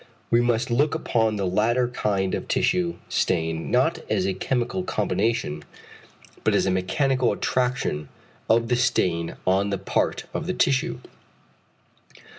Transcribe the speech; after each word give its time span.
We 0.31 0.41
must 0.41 0.71
look 0.71 0.95
upon 0.95 1.35
the 1.35 1.45
latter 1.45 1.87
kind 1.87 2.33
of 2.33 2.47
tissue 2.47 2.95
stain 3.07 3.69
not 3.69 3.99
as 4.09 4.25
a 4.25 4.33
chemical 4.33 4.81
combination, 4.81 5.63
but 6.43 6.55
as 6.55 6.65
a 6.65 6.71
mechanical 6.71 7.31
attraction 7.31 8.09
of 8.49 8.69
the 8.69 8.75
stain 8.75 9.35
on 9.45 9.69
the 9.69 9.77
part 9.77 10.23
of 10.33 10.47
the 10.47 10.55
tissue. 10.55 11.01